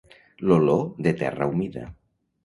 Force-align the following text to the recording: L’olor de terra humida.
L’olor 0.51 0.79
de 1.07 1.13
terra 1.19 1.47
humida. 1.51 1.83